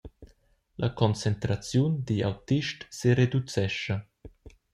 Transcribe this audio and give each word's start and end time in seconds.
La 0.81 0.87
concentraziun 1.01 1.93
digl 2.07 2.25
autist 2.31 2.79
sereducescha. 3.01 3.95